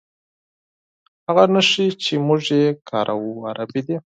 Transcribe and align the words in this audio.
هغه 1.25 1.43
نښې 1.53 1.85
چې 2.03 2.13
موږ 2.27 2.41
یې 2.59 2.65
کاروو 2.89 3.45
عربي 3.49 3.81
دي. 3.87 3.97